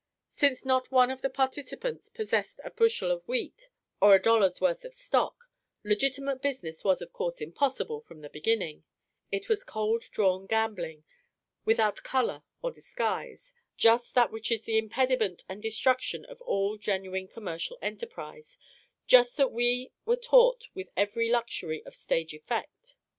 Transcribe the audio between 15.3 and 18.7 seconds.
and destruction of all genuine commercial enterprise,